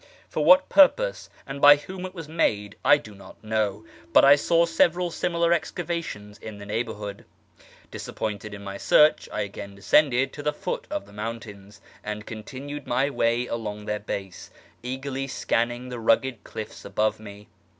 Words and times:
For 0.27 0.43
what 0.43 0.67
purpose 0.67 1.29
and 1.45 1.61
by 1.61 1.75
whom 1.75 2.07
it 2.07 2.15
was 2.15 2.27
made 2.27 2.75
I 2.83 2.97
do 2.97 3.13
not 3.13 3.43
know, 3.43 3.85
but 4.13 4.25
I 4.25 4.35
saw 4.35 4.65
several 4.65 5.11
similar 5.11 5.53
excavations 5.53 6.39
in 6.39 6.57
the 6.57 6.65
neighbourhood. 6.65 7.23
Disappointed 7.91 8.51
in 8.55 8.63
my 8.63 8.77
search, 8.77 9.29
I 9.31 9.41
again 9.41 9.75
descended 9.75 10.33
to 10.33 10.41
the 10.41 10.53
foot 10.53 10.87
of 10.89 11.05
the 11.05 11.13
mountains, 11.13 11.81
and 12.03 12.25
continued 12.25 12.87
my 12.87 13.11
way 13.11 13.45
along 13.45 13.85
their 13.85 13.99
base, 13.99 14.49
eagerly 14.81 15.27
scanning 15.27 15.89
the 15.89 15.99
rugged 15.99 16.43
cliffs 16.43 16.83
above 16.83 17.19
me. 17.19 17.47